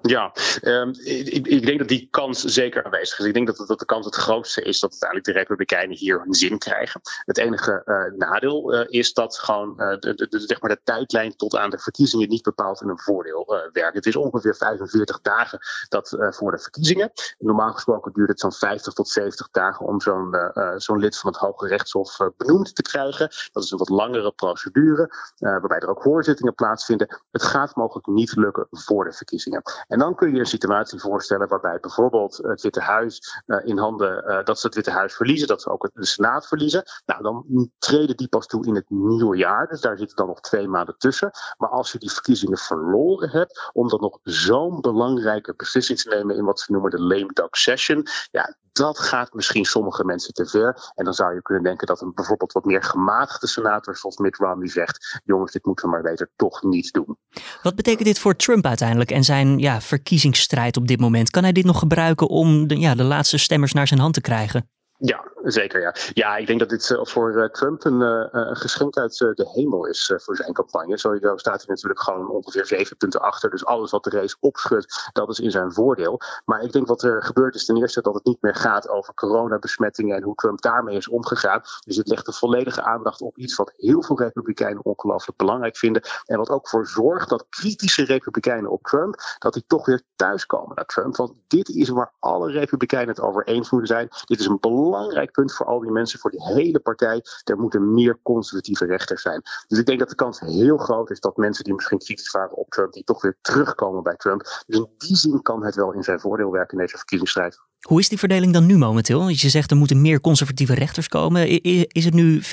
Ja, 0.06 0.34
um, 0.62 0.94
ik, 1.04 1.48
ik, 1.48 1.66
denk 1.66 1.80
dat 1.80 1.88
die 1.88 2.08
kans 2.12 2.44
zeker 2.44 2.84
aanwezig 2.84 3.20
is. 3.20 3.26
Ik 3.26 3.34
denk 3.34 3.48
dat, 3.48 3.68
dat 3.68 3.80
de 3.80 3.86
kans 3.86 4.06
het 4.06 4.16
grootste 4.16 4.62
is 4.62 4.80
dat 4.80 4.92
uiteindelijk 4.92 5.30
de 5.30 5.40
Republikeinen 5.40 5.98
hier 5.98 6.22
hun 6.24 6.34
zin 6.34 6.58
krijgen. 6.58 7.02
Het 7.26 7.38
enige 7.38 7.82
uh, 7.86 8.18
nadeel 8.18 8.74
uh, 8.74 8.86
is 8.88 9.14
dat 9.14 9.40
gewoon 9.40 9.78
de, 9.78 9.98
de, 10.00 10.28
de, 10.30 10.40
zeg 10.40 10.62
maar 10.62 10.70
de 10.70 10.80
tijdlijn 10.84 11.36
tot 11.36 11.56
aan 11.56 11.70
de 11.70 11.78
verkiezingen 11.78 12.30
niet 12.30 12.44
bepaald 12.44 12.82
in 12.82 12.90
een 12.90 13.00
voordeel 13.00 13.70
werkt. 13.72 13.96
Het 13.96 14.06
is 14.06 14.16
ongeveer 14.16 14.56
45 14.56 15.22
dagen 15.22 15.60
dat 15.90 16.18
voor 16.30 16.52
de 16.52 16.60
verkiezingen. 16.60 17.12
Normaal 17.40 17.74
gesproken 17.74 18.14
duurt 18.14 18.30
het 18.30 18.40
zo'n 18.40 18.54
50 18.54 18.94
tot 18.94 19.10
70 19.10 19.50
dagen 19.52 19.86
om 19.86 20.02
zo'n 20.02 20.36
zo'n 20.78 21.00
lid 21.00 21.18
van 21.18 21.32
het 21.32 21.40
Hoge 21.40 21.68
Rechtshof 21.68 22.18
benoemd 22.38 22.76
te 22.76 22.82
krijgen. 22.82 23.30
Dat 23.52 23.64
is 23.64 23.72
een 23.72 23.78
wat 23.78 23.90
langere 23.90 24.32
procedure, 24.32 25.14
waarbij 25.38 25.80
er 25.80 25.90
ook 25.90 26.04
hoorzittingen 26.04 26.56
plaatsvinden. 26.56 27.22
Het 27.32 27.44
gaat 27.44 27.76
mogelijk 27.76 28.08
niet 28.08 28.36
lukken 28.36 28.68
voor 28.70 29.06
de 29.06 29.14
verkiezingen. 29.14 29.62
En 29.94 30.00
dan 30.00 30.16
kun 30.16 30.34
je 30.34 30.40
een 30.40 30.46
situatie 30.46 31.00
voorstellen 31.00 31.48
waarbij 31.48 31.80
bijvoorbeeld 31.80 32.38
het 32.38 32.62
Witte 32.62 32.80
Huis 32.80 33.42
uh, 33.46 33.66
in 33.66 33.78
handen, 33.78 34.24
uh, 34.28 34.44
dat 34.44 34.60
ze 34.60 34.66
het 34.66 34.76
Witte 34.76 34.92
Huis 34.92 35.14
verliezen, 35.14 35.48
dat 35.48 35.62
ze 35.62 35.70
ook 35.70 35.90
de 35.94 36.06
Senaat 36.06 36.48
verliezen. 36.48 36.84
Nou, 37.06 37.24
dan 37.24 37.70
treden 37.78 38.18
die 38.18 38.28
pas 38.28 38.48
toe 38.48 38.66
in 38.66 38.76
het 38.76 38.90
nieuwe 38.90 39.38
jaar. 39.38 39.68
Dus 39.68 39.82
daar 39.82 39.98
zitten 39.98 40.16
dan 40.16 40.28
nog 40.28 40.40
twee 40.40 40.68
maanden 40.68 40.98
tussen. 40.98 41.32
Maar 41.58 41.70
als 41.70 41.92
je 41.92 41.98
die 41.98 42.12
verkiezingen 42.12 42.58
verloren 42.58 43.30
hebt, 43.30 43.70
om 43.74 43.88
dan 43.88 44.00
nog 44.00 44.20
zo'n 44.24 44.82
belangrijke 44.82 45.54
beslissing 45.56 46.00
te 46.00 46.10
nemen 46.10 46.36
in 46.36 46.46
wat 46.46 46.60
ze 46.60 46.72
noemen 46.72 46.92
de 46.92 47.02
lame 47.02 47.34
duck 47.34 47.56
session, 47.56 48.08
ja, 48.32 48.56
dat 48.74 49.00
gaat 49.00 49.34
misschien 49.34 49.66
sommige 49.66 50.06
mensen 50.06 50.34
te 50.34 50.46
ver. 50.46 50.92
En 50.96 51.06
dan 51.06 51.14
zou 51.14 51.34
je 51.34 51.42
kunnen 51.42 51.64
denken 51.64 51.88
dat 51.88 52.02
een 52.02 52.12
bijvoorbeeld 52.14 52.52
wat 52.52 52.66
meer 52.66 52.84
gematigde 52.84 53.48
senator 53.48 53.98
zoals 53.98 54.18
Mitt 54.18 54.38
Romney 54.38 54.68
zegt: 54.68 55.22
jongens, 55.24 55.52
dit 55.52 55.66
moeten 55.66 55.86
we 55.86 55.92
maar 55.92 56.02
beter 56.02 56.32
toch 56.36 56.64
niet 56.64 56.94
doen. 56.94 57.18
Wat 57.62 57.76
betekent 57.76 58.06
dit 58.06 58.20
voor 58.20 58.36
Trump 58.36 58.66
uiteindelijk 58.66 59.12
en 59.12 59.24
zijn 59.24 59.58
ja, 59.60 59.82
verkiezingsstrijd 59.82 60.78
op 60.78 60.88
dit 60.88 61.00
moment? 61.00 61.30
Kan 61.30 61.44
hij 61.44 61.52
dit 61.52 61.66
nog 61.66 61.80
gebruiken 61.80 62.28
om 62.28 62.68
de, 62.68 62.80
ja, 62.80 62.96
de 62.96 63.04
laatste 63.04 63.38
stemmers 63.38 63.74
naar 63.74 63.88
zijn 63.88 64.00
hand 64.00 64.14
te 64.14 64.22
krijgen? 64.22 64.70
Ja, 64.98 65.33
zeker 65.44 65.82
ja. 65.82 65.96
Ja, 66.14 66.38
ik 66.38 66.48
denk 66.48 66.60
dat 66.60 66.70
dit 66.70 66.98
voor 67.02 67.50
Trump 67.52 67.86
een, 67.86 68.02
een 68.38 68.56
geschenk 68.56 68.98
uit 68.98 69.18
de 69.18 69.50
hemel 69.54 69.86
is 69.86 70.14
voor 70.16 70.36
zijn 70.36 70.54
campagne. 70.54 70.98
Sowieso 70.98 71.38
staat 71.38 71.58
hij 71.58 71.66
natuurlijk 71.68 72.02
gewoon 72.02 72.30
ongeveer 72.30 72.66
zeven 72.66 72.98
punten 72.98 73.22
achter. 73.22 73.50
Dus 73.50 73.66
alles 73.66 73.92
wat 73.92 74.04
de 74.04 74.10
race 74.10 74.36
opschudt, 74.40 75.10
dat 75.14 75.30
is 75.30 75.40
in 75.40 75.52
zijn 75.52 75.74
voordeel. 75.74 76.22
Maar 76.46 76.62
ik 76.62 76.72
denk 76.72 76.88
wat 76.88 77.04
er 77.04 77.24
gebeurt 77.24 77.56
is 77.56 77.66
ten 77.66 77.78
eerste 77.78 78.02
dat 78.02 78.14
het 78.14 78.26
niet 78.26 78.42
meer 78.42 78.56
gaat 78.56 78.90
over 78.90 79.14
coronabesmettingen 79.14 80.16
en 80.16 80.24
hoe 80.24 80.36
Trump 80.36 80.62
daarmee 80.62 80.98
is 80.98 81.10
omgegaan. 81.10 81.62
Dus 81.86 81.98
het 81.98 82.08
legt 82.08 82.26
de 82.26 82.34
volledige 82.34 82.82
aandacht 82.82 83.22
op 83.22 83.38
iets 83.38 83.56
wat 83.56 83.74
heel 83.78 84.04
veel 84.04 84.20
Republikeinen 84.20 84.86
ongelooflijk 84.86 85.38
belangrijk 85.38 85.78
vinden. 85.78 86.02
En 86.26 86.38
wat 86.38 86.50
ook 86.50 86.70
voor 86.70 86.88
zorgt 86.88 87.30
dat 87.30 87.46
kritische 87.50 88.04
Republikeinen 88.04 88.72
op 88.72 88.84
Trump, 88.84 89.16
dat 89.40 89.54
die 89.54 89.64
toch 89.68 89.86
weer 89.86 90.02
thuiskomen 90.16 90.76
naar 90.76 90.86
Trump. 90.86 91.16
Want 91.16 91.34
dit 91.48 91.70
is 91.70 91.90
waar 91.90 92.12
alle 92.20 92.52
Republikeinen 92.52 93.10
het 93.10 93.24
over 93.24 93.48
eens 93.48 93.70
moeten 93.70 93.96
zijn. 93.96 94.10
Dit 94.26 94.40
is 94.40 94.46
een 94.46 94.60
belangrijk 94.60 95.33
punt 95.34 95.54
voor 95.54 95.66
al 95.66 95.80
die 95.80 95.92
mensen, 95.92 96.20
voor 96.20 96.32
die 96.32 96.44
hele 96.44 96.80
partij. 96.80 97.22
Er 97.44 97.58
moeten 97.58 97.94
meer 97.94 98.20
conservatieve 98.24 98.86
rechters 98.86 99.22
zijn. 99.22 99.42
Dus 99.68 99.80
ik 99.80 99.86
denk 99.86 100.00
dat 100.00 100.10
de 100.10 100.16
kans 100.16 100.40
heel 100.40 100.78
groot 100.78 101.10
is 101.10 101.20
dat 101.20 101.38
mensen 101.38 101.64
die 101.64 101.74
misschien 101.74 101.98
kritisch 101.98 102.32
waren 102.32 102.58
op 102.58 102.70
Trump, 102.70 102.94
die 102.94 103.04
toch 103.04 103.22
weer 103.22 103.38
terugkomen 103.42 104.04
bij 104.04 104.16
Trump. 104.16 104.64
Dus 104.68 104.78
in 104.78 104.90
die 104.98 105.16
zin 105.16 105.42
kan 105.42 105.66
het 105.66 105.76
wel 105.76 105.94
in 105.94 106.04
zijn 106.04 106.20
voordeel 106.20 106.52
werken 106.52 106.78
in 106.78 106.84
deze 106.84 106.98
verkiezingsstrijd. 106.98 107.60
Hoe 107.80 108.00
is 108.00 108.10
die 108.10 108.20
verdeling 108.20 108.54
dan 108.54 108.66
nu 108.66 108.78
momenteel? 108.78 109.28
Je 109.28 109.50
zegt 109.50 109.72
er 109.72 109.78
moeten 109.78 110.02
meer 110.02 110.22
conservatieve 110.22 110.74
rechters 110.74 111.08
komen. 111.08 111.62
Is 111.88 112.06
het 112.06 112.14
nu 112.14 112.42
50-50 112.42 112.46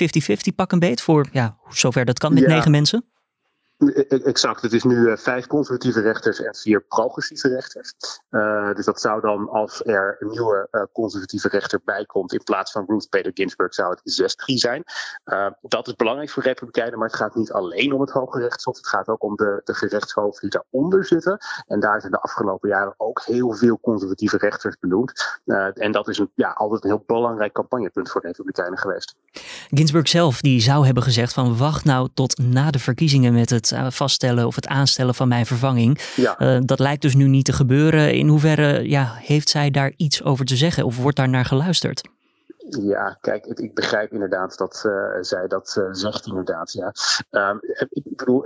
pak 0.55 0.71
een 0.71 0.79
beet 0.79 1.01
voor 1.01 1.27
ja, 1.31 1.57
zover 1.69 2.05
dat 2.05 2.19
kan 2.19 2.33
met 2.33 2.47
negen 2.47 2.71
mensen? 2.71 3.10
E-, 3.81 4.05
e-, 4.07 4.23
exact. 4.23 4.61
Het 4.61 4.73
is 4.73 4.83
nu 4.83 4.95
uh, 4.95 5.17
vijf 5.17 5.47
conservatieve 5.47 6.01
rechters 6.01 6.41
en 6.41 6.55
vier 6.55 6.81
progressieve 6.81 7.47
rechters. 7.47 7.93
Uh, 8.31 8.73
dus 8.73 8.85
dat 8.85 9.01
zou 9.01 9.21
dan, 9.21 9.49
als 9.49 9.85
er 9.85 10.15
een 10.19 10.29
nieuwe 10.29 10.87
conservatieve 10.93 11.47
rechter 11.47 11.81
bij 11.85 12.05
komt, 12.05 12.33
in 12.33 12.43
plaats 12.43 12.71
van 12.71 12.85
Ruth 12.87 13.09
Bader 13.09 13.31
Ginsburg, 13.33 13.73
zou 13.73 13.89
het 13.89 14.35
6-3 14.51 14.53
zijn. 14.53 14.83
dat 15.61 15.87
is 15.87 15.95
belangrijk 15.95 16.29
voor 16.29 16.43
Republikeinen, 16.43 16.99
maar 16.99 17.07
het 17.07 17.17
gaat 17.17 17.35
niet 17.35 17.51
alleen 17.51 17.93
om 17.93 18.01
het 18.01 18.09
Hoge 18.09 18.39
Rechtshof. 18.39 18.77
Het 18.77 18.87
gaat 18.87 19.07
ook 19.07 19.23
om 19.23 19.35
de, 19.35 19.61
de 19.63 19.73
gerechtshoven 19.73 20.41
die 20.41 20.49
daaronder 20.49 21.05
zitten. 21.05 21.37
En 21.67 21.79
daar 21.79 21.99
zijn 21.99 22.11
de 22.11 22.21
afgelopen 22.21 22.69
jaren 22.69 22.93
ook 22.97 23.21
heel 23.25 23.53
veel 23.53 23.79
conservatieve 23.79 24.37
rechters 24.37 24.77
benoemd. 24.79 25.39
en 25.73 25.91
dat 25.91 26.07
is 26.07 26.17
een, 26.17 26.31
ja, 26.35 26.49
altijd 26.49 26.83
een 26.83 26.89
heel 26.89 27.03
belangrijk 27.05 27.53
campagnepunt 27.53 28.09
voor 28.11 28.21
de 28.21 28.27
Republikeinen 28.27 28.77
geweest. 28.77 29.15
Ginsburg 29.69 30.07
zelf 30.07 30.41
die 30.41 30.61
zou 30.61 30.85
hebben 30.85 31.03
gezegd 31.03 31.33
van 31.33 31.57
wacht 31.57 31.85
nou 31.85 32.09
tot 32.13 32.37
na 32.37 32.71
de 32.71 32.79
verkiezingen 32.79 33.33
met 33.33 33.49
het 33.49 33.70
eh, 33.71 33.85
vaststellen 33.89 34.47
of 34.47 34.55
het 34.55 34.67
aanstellen 34.67 35.15
van 35.15 35.27
mijn 35.27 35.45
vervanging. 35.45 35.99
Ja. 36.15 36.37
Eh, 36.37 36.57
dat 36.61 36.79
lijkt 36.79 37.01
dus 37.01 37.15
nu 37.15 37.27
niet 37.27 37.45
te 37.45 37.53
gebeuren. 37.53 38.13
In 38.13 38.27
hoeverre 38.27 38.89
ja, 38.89 39.13
heeft 39.23 39.49
zij 39.49 39.71
daar 39.71 39.91
iets 39.97 40.23
over 40.23 40.45
te 40.45 40.55
zeggen 40.55 40.85
of 40.85 40.97
wordt 40.97 41.17
daar 41.17 41.29
naar 41.29 41.45
geluisterd? 41.45 42.01
Ja, 42.69 43.17
kijk, 43.21 43.45
ik 43.45 43.73
begrijp 43.73 44.11
inderdaad 44.11 44.57
dat 44.57 44.83
uh, 44.85 45.17
zij 45.21 45.47
dat 45.47 45.75
uh, 45.79 45.87
zegt, 45.91 46.25
inderdaad. 46.25 46.71
Ja. 46.71 46.93
Um, 47.49 47.59
ik 47.89 48.03
bedoel, 48.03 48.43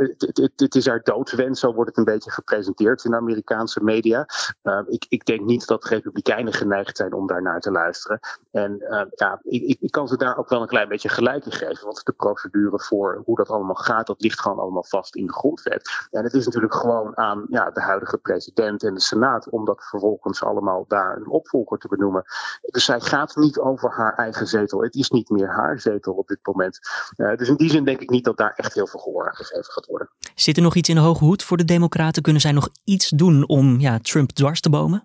het, 0.56 0.76
is 0.76 0.88
haar 0.88 1.04
doodwens, 1.04 1.60
zo 1.60 1.74
wordt 1.74 1.90
het 1.90 1.98
een 1.98 2.14
beetje 2.14 2.32
gepresenteerd 2.32 3.04
in 3.04 3.12
de 3.12 3.18
Amerikaanse 3.18 3.84
media. 3.84 4.26
Uh, 4.64 4.80
ik, 4.88 5.06
ik, 5.10 5.26
denk 5.26 5.42
niet 5.42 5.68
dat 5.68 5.86
Republikeinen 5.86 6.54
geneigd 6.54 6.98
zijn 6.98 7.14
om 7.14 7.28
daar 7.28 7.42
naar 7.42 7.60
te 7.60 7.72
luisteren. 7.72 8.20
En 8.52 8.78
uh, 8.90 9.02
ja, 9.16 9.40
ik, 9.44 9.78
ik, 9.80 9.92
kan 9.92 10.08
ze 10.08 10.18
daar 10.18 10.38
ook 10.38 10.50
wel 10.50 10.62
een 10.62 10.68
klein 10.68 10.90
beetje 10.90 11.10
gelijk 11.10 11.46
in 11.46 11.52
geven. 11.52 11.86
Want 11.86 12.06
de 12.06 12.12
procedure 12.12 12.80
voor 12.80 13.22
hoe 13.26 13.36
dat 13.36 13.50
allemaal 13.50 13.76
gaat, 13.76 14.08
dat 14.08 14.22
ligt 14.22 14.40
gewoon 14.40 14.60
allemaal 14.60 14.84
vast 14.84 15.16
in 15.16 15.26
de 15.26 15.34
grondwet. 15.34 16.08
En 16.12 16.24
het 16.24 16.34
is 16.34 16.46
natuurlijk 16.46 16.76
gewoon 16.76 17.18
aan 17.18 17.46
ja, 17.50 17.72
de 17.72 17.82
huidige 17.82 18.18
president 18.18 18.84
en 18.84 18.94
de 18.94 19.00
Senaat 19.00 19.50
om 19.50 19.66
dat 19.66 19.84
vervolgens 19.84 20.44
allemaal 20.44 20.86
daar 20.88 21.16
een 21.16 21.28
opvolger 21.28 21.78
te 21.78 21.88
benoemen. 21.88 22.24
Dus 22.62 22.86
zij 22.86 23.00
gaat 23.00 23.36
niet 23.36 23.60
over 23.60 23.92
haar 23.92 24.05
eigen 24.14 24.48
zetel. 24.48 24.84
Het 24.84 24.96
is 24.96 25.10
niet 25.10 25.30
meer 25.30 25.48
haar 25.48 25.80
zetel 25.80 26.14
op 26.14 26.28
dit 26.28 26.40
moment. 26.42 26.80
Uh, 27.18 27.36
dus 27.36 27.48
in 27.48 27.56
die 27.56 27.70
zin 27.70 27.84
denk 27.84 28.00
ik 28.00 28.10
niet 28.10 28.24
dat 28.24 28.38
daar 28.38 28.54
echt 28.56 28.74
heel 28.74 28.88
veel 28.88 29.00
gehoor 29.00 29.28
aan 29.28 29.36
gegeven 29.36 29.72
gaat 29.72 29.86
worden. 29.86 30.10
Zit 30.36 30.58
er 30.58 30.64
nog 30.64 30.76
iets 30.76 30.90
in 30.90 30.96
de 30.96 31.02
hoge 31.02 31.24
hoed 31.24 31.44
voor 31.44 31.58
de 31.58 31.66
Democraten? 31.66 32.22
Kunnen 32.22 32.42
zij 32.42 32.52
nog 32.52 32.70
iets 32.84 33.10
doen 33.10 33.48
om 33.48 33.80
ja, 33.80 34.00
Trump 34.00 34.32
dwars 34.32 34.62
te 34.62 34.70
bomen? 34.70 35.04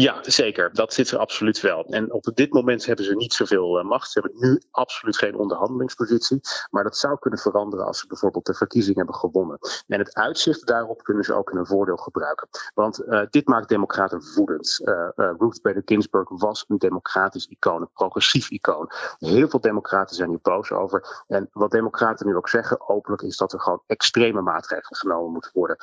Ja, 0.00 0.18
zeker. 0.22 0.70
Dat 0.72 0.94
zit 0.94 1.10
er 1.10 1.18
absoluut 1.18 1.60
wel. 1.60 1.84
En 1.84 2.12
op 2.12 2.30
dit 2.34 2.52
moment 2.52 2.86
hebben 2.86 3.04
ze 3.04 3.14
niet 3.14 3.32
zoveel 3.32 3.78
uh, 3.78 3.84
macht. 3.84 4.10
Ze 4.10 4.20
hebben 4.20 4.50
nu 4.50 4.60
absoluut 4.70 5.16
geen 5.16 5.36
onderhandelingspositie. 5.36 6.40
Maar 6.70 6.82
dat 6.82 6.96
zou 6.96 7.18
kunnen 7.18 7.38
veranderen 7.38 7.86
als 7.86 7.98
ze 7.98 8.06
bijvoorbeeld 8.06 8.46
de 8.46 8.54
verkiezing 8.54 8.96
hebben 8.96 9.14
gewonnen. 9.14 9.58
En 9.86 9.98
het 9.98 10.14
uitzicht 10.14 10.66
daarop 10.66 11.02
kunnen 11.02 11.24
ze 11.24 11.34
ook 11.34 11.50
in 11.50 11.56
een 11.56 11.66
voordeel 11.66 11.96
gebruiken. 11.96 12.48
Want 12.74 13.02
uh, 13.02 13.22
dit 13.30 13.46
maakt 13.46 13.68
democraten 13.68 14.22
woedend. 14.34 14.80
Uh, 14.84 15.08
Ruth 15.14 15.62
Bader 15.62 15.82
Ginsburg 15.84 16.28
was 16.28 16.64
een 16.68 16.78
democratisch 16.78 17.46
icoon, 17.46 17.80
een 17.80 17.92
progressief 17.94 18.50
icoon. 18.50 18.90
Heel 19.18 19.48
veel 19.48 19.60
democraten 19.60 20.16
zijn 20.16 20.28
hier 20.28 20.38
boos 20.42 20.72
over. 20.72 21.24
En 21.26 21.48
wat 21.52 21.70
democraten 21.70 22.26
nu 22.26 22.36
ook 22.36 22.48
zeggen, 22.48 22.88
openlijk, 22.88 23.22
is 23.22 23.36
dat 23.36 23.52
er 23.52 23.60
gewoon 23.60 23.82
extreme 23.86 24.40
maatregelen 24.40 24.98
genomen 24.98 25.32
moeten 25.32 25.50
worden. 25.54 25.76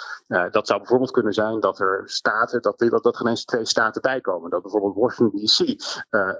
dat 0.52 0.68
zou 0.68 0.80
bijvoorbeeld 0.80 1.12
kunnen 1.12 1.34
zijn 1.34 1.60
dat 1.60 1.80
er 1.80 2.02
staten, 2.06 2.62
dat, 2.62 2.80
dat, 2.80 3.04
dat 3.04 3.18
geen 3.18 3.28
eens 3.28 3.46
twee 3.46 3.66
staten 3.66 4.02
bijkomen. 4.08 4.50
Dat 4.50 4.62
bijvoorbeeld 4.62 4.96
Washington 4.96 5.40
DC 5.40 5.60
uh, 5.60 5.76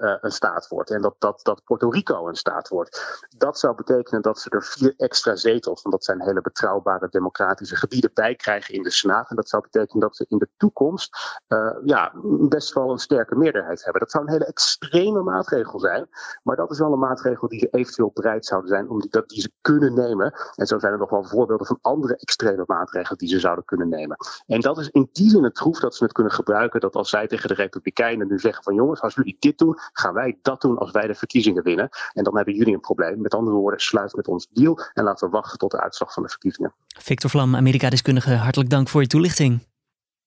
uh, 0.00 0.16
een 0.20 0.30
staat 0.30 0.68
wordt 0.68 0.90
en 0.90 1.00
dat, 1.00 1.14
dat, 1.18 1.40
dat 1.42 1.64
Puerto 1.64 1.88
Rico 1.88 2.28
een 2.28 2.34
staat 2.34 2.68
wordt. 2.68 3.26
Dat 3.36 3.58
zou 3.58 3.74
betekenen 3.74 4.22
dat 4.22 4.38
ze 4.40 4.50
er 4.50 4.64
vier 4.64 4.94
extra 4.96 5.36
zetels, 5.36 5.82
want 5.82 5.94
dat 5.94 6.04
zijn 6.04 6.22
hele 6.22 6.40
betrouwbare 6.40 7.08
democratische 7.10 7.76
gebieden, 7.76 8.10
bij 8.14 8.34
krijgen 8.34 8.74
in 8.74 8.82
de 8.82 8.90
Senaat. 8.90 9.30
En 9.30 9.36
dat 9.36 9.48
zou 9.48 9.62
betekenen 9.62 10.00
dat 10.00 10.16
ze 10.16 10.24
in 10.28 10.38
de 10.38 10.48
toekomst 10.56 11.40
uh, 11.48 11.76
ja, 11.84 12.12
best 12.48 12.72
wel 12.74 12.90
een 12.90 12.98
sterke 12.98 13.36
meerderheid 13.36 13.84
hebben. 13.84 14.00
Dat 14.00 14.10
zou 14.10 14.24
een 14.24 14.32
hele 14.32 14.44
extreme 14.44 15.22
maatregel 15.22 15.80
zijn, 15.80 16.08
maar 16.42 16.56
dat 16.56 16.70
is 16.70 16.78
wel 16.78 16.92
een 16.92 16.98
maatregel 16.98 17.48
die 17.48 17.58
ze 17.58 17.68
eventueel 17.70 18.10
bereid 18.14 18.46
zouden 18.46 18.70
zijn 18.70 18.88
om 18.88 19.00
die, 19.00 19.10
dat, 19.10 19.28
die 19.28 19.40
ze 19.40 19.52
kunnen 19.60 19.94
nemen. 19.94 20.34
En 20.54 20.66
zo 20.66 20.78
zijn 20.78 20.92
er 20.92 20.98
nog 20.98 21.10
wel 21.10 21.24
voorbeelden 21.24 21.66
van 21.66 21.78
andere 21.80 22.16
extreme 22.16 22.64
maatregelen 22.66 23.18
die 23.18 23.28
ze 23.28 23.38
zouden 23.38 23.64
kunnen 23.64 23.88
nemen. 23.88 24.16
En 24.46 24.60
dat 24.60 24.78
is 24.78 24.88
in 24.88 25.08
die 25.12 25.30
zin 25.30 25.44
het 25.44 25.54
troef 25.54 25.80
dat 25.80 25.94
ze 25.94 26.04
het 26.04 26.12
kunnen 26.12 26.32
gebruiken, 26.32 26.80
dat 26.80 26.94
als 26.94 27.10
zij 27.10 27.26
tegen 27.26 27.47
de 27.48 27.54
Republikeinen 27.54 28.28
nu 28.28 28.38
zeggen 28.38 28.62
van 28.62 28.74
jongens, 28.74 29.00
als 29.00 29.14
jullie 29.14 29.36
dit 29.38 29.58
doen, 29.58 29.78
gaan 29.92 30.14
wij 30.14 30.38
dat 30.42 30.60
doen 30.60 30.78
als 30.78 30.90
wij 30.90 31.06
de 31.06 31.14
verkiezingen 31.14 31.62
winnen. 31.62 31.88
En 32.12 32.24
dan 32.24 32.36
hebben 32.36 32.54
jullie 32.54 32.74
een 32.74 32.80
probleem. 32.80 33.20
Met 33.20 33.34
andere 33.34 33.56
woorden, 33.56 33.80
sluit 33.80 34.14
met 34.14 34.28
ons 34.28 34.48
deal 34.50 34.80
en 34.94 35.04
laten 35.04 35.26
we 35.26 35.32
wachten 35.32 35.58
tot 35.58 35.70
de 35.70 35.80
uitslag 35.80 36.12
van 36.12 36.22
de 36.22 36.28
verkiezingen. 36.28 36.74
Victor 36.98 37.30
Vlam, 37.30 37.56
Amerika-deskundige, 37.56 38.34
hartelijk 38.34 38.70
dank 38.70 38.88
voor 38.88 39.00
je 39.00 39.06
toelichting. 39.06 39.66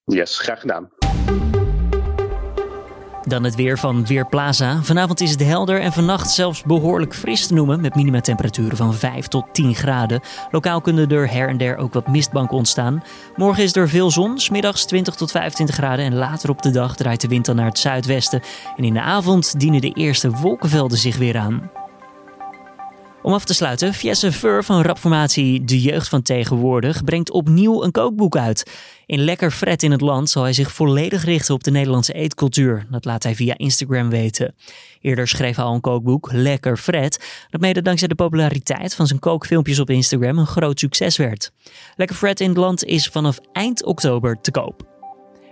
Yes, 0.03 0.39
graag 0.39 0.59
gedaan. 0.59 1.00
Dan 3.31 3.43
het 3.43 3.55
weer 3.55 3.77
van 3.77 4.05
Weerplaza. 4.05 4.79
Vanavond 4.81 5.21
is 5.21 5.31
het 5.31 5.43
helder 5.43 5.81
en 5.81 5.91
vannacht 5.91 6.29
zelfs 6.29 6.63
behoorlijk 6.63 7.15
fris 7.15 7.47
te 7.47 7.53
noemen. 7.53 7.81
Met 7.81 7.95
minimumtemperaturen 7.95 8.77
van 8.77 8.93
5 8.93 9.27
tot 9.27 9.45
10 9.51 9.75
graden. 9.75 10.21
Lokaal 10.49 10.81
kunnen 10.81 11.09
er 11.09 11.31
her 11.31 11.47
en 11.47 11.57
der 11.57 11.77
ook 11.77 11.93
wat 11.93 12.07
mistbanken 12.07 12.57
ontstaan. 12.57 13.03
Morgen 13.35 13.63
is 13.63 13.75
er 13.75 13.89
veel 13.89 14.11
zon, 14.11 14.39
smiddags 14.39 14.85
20 14.85 15.15
tot 15.15 15.31
25 15.31 15.75
graden. 15.75 16.05
En 16.05 16.15
later 16.15 16.49
op 16.49 16.61
de 16.61 16.71
dag 16.71 16.95
draait 16.95 17.21
de 17.21 17.27
wind 17.27 17.45
dan 17.45 17.55
naar 17.55 17.65
het 17.65 17.79
zuidwesten. 17.79 18.41
En 18.75 18.83
in 18.83 18.93
de 18.93 19.01
avond 19.01 19.59
dienen 19.59 19.81
de 19.81 19.93
eerste 19.93 20.29
wolkenvelden 20.29 20.97
zich 20.97 21.17
weer 21.17 21.37
aan. 21.37 21.80
Om 23.23 23.33
af 23.33 23.45
te 23.45 23.53
sluiten, 23.53 23.93
Fiesse 23.93 24.31
Fur 24.31 24.63
van 24.63 24.81
rapformatie 24.81 25.63
De 25.63 25.81
Jeugd 25.81 26.07
van 26.07 26.21
Tegenwoordig 26.21 27.03
brengt 27.03 27.31
opnieuw 27.31 27.83
een 27.83 27.91
kookboek 27.91 28.37
uit. 28.37 28.71
In 29.05 29.19
Lekker 29.19 29.51
Fred 29.51 29.83
in 29.83 29.91
het 29.91 30.01
Land 30.01 30.29
zal 30.29 30.43
hij 30.43 30.53
zich 30.53 30.71
volledig 30.71 31.23
richten 31.23 31.53
op 31.53 31.63
de 31.63 31.71
Nederlandse 31.71 32.13
eetcultuur. 32.13 32.85
Dat 32.89 33.05
laat 33.05 33.23
hij 33.23 33.35
via 33.35 33.57
Instagram 33.57 34.09
weten. 34.09 34.55
Eerder 35.01 35.27
schreef 35.27 35.55
hij 35.55 35.65
al 35.65 35.73
een 35.73 35.81
kookboek, 35.81 36.31
Lekker 36.31 36.77
Fred, 36.77 37.45
dat 37.49 37.61
mede 37.61 37.81
dankzij 37.81 38.07
de 38.07 38.15
populariteit 38.15 38.95
van 38.95 39.07
zijn 39.07 39.19
kookfilmpjes 39.19 39.79
op 39.79 39.89
Instagram 39.89 40.37
een 40.37 40.47
groot 40.47 40.79
succes 40.79 41.17
werd. 41.17 41.51
Lekker 41.95 42.15
Fred 42.15 42.39
in 42.39 42.49
het 42.49 42.57
Land 42.57 42.83
is 42.83 43.07
vanaf 43.07 43.39
eind 43.51 43.85
oktober 43.85 44.41
te 44.41 44.51
koop. 44.51 44.90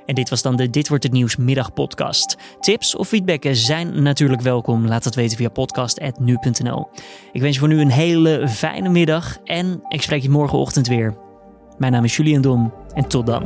En 0.10 0.16
dit 0.16 0.30
was 0.30 0.42
dan 0.42 0.56
de 0.56 0.70
Dit 0.70 0.88
wordt 0.88 1.04
het 1.04 1.14
nieuws 1.14 1.36
middagpodcast. 1.36 2.38
Tips 2.60 2.96
of 2.96 3.08
feedbacken 3.08 3.56
zijn 3.56 4.04
natuurlijk 4.04 4.42
welkom. 4.42 4.88
Laat 4.88 5.04
het 5.04 5.16
weten 5.16 5.38
via 5.38 5.50
podcast.nu.nl. 5.50 6.90
Ik 7.32 7.42
wens 7.42 7.54
je 7.54 7.60
voor 7.60 7.70
nu 7.70 7.80
een 7.80 7.92
hele 7.92 8.48
fijne 8.48 8.90
middag 8.90 9.38
en 9.44 9.82
ik 9.88 10.02
spreek 10.02 10.22
je 10.22 10.30
morgenochtend 10.30 10.88
weer. 10.88 11.16
Mijn 11.78 11.92
naam 11.92 12.04
is 12.04 12.16
Julian 12.16 12.42
Dom 12.42 12.74
en 12.94 13.08
tot 13.08 13.26
dan. 13.26 13.44